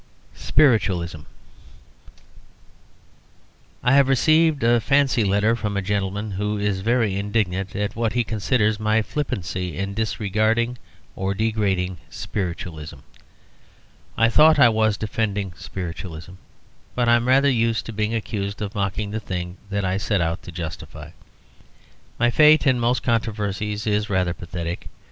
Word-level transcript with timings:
SPIRITUALISM. 0.33 1.27
I 3.83 3.93
Have 3.93 4.07
received 4.07 4.63
a 4.63 4.79
letter 4.81 5.55
from 5.55 5.77
a 5.77 5.81
gentleman 5.83 6.31
who 6.31 6.57
is 6.57 6.79
very 6.79 7.17
indignant 7.17 7.75
at 7.75 7.95
what 7.95 8.13
he 8.13 8.23
considers 8.23 8.79
my 8.79 9.03
flippancy 9.03 9.77
in 9.77 9.93
disregarding 9.93 10.79
or 11.15 11.35
degrading 11.35 11.97
Spiritualism. 12.09 12.97
I 14.17 14.27
thought 14.27 14.57
I 14.57 14.69
was 14.69 14.97
defending 14.97 15.53
Spiritualism; 15.53 16.33
but 16.95 17.07
I 17.07 17.15
am 17.15 17.27
rather 17.27 17.47
used 17.49 17.85
to 17.85 17.93
being 17.93 18.15
accused 18.15 18.59
of 18.63 18.73
mocking 18.73 19.11
the 19.11 19.19
thing 19.19 19.57
that 19.69 19.85
I 19.85 19.97
set 19.97 20.19
out 20.19 20.41
to 20.41 20.51
justify. 20.51 21.11
My 22.17 22.31
fate 22.31 22.65
in 22.65 22.79
most 22.79 23.03
controversies 23.03 23.85
is 23.85 24.09
rather 24.09 24.33
pathetic. 24.33 24.89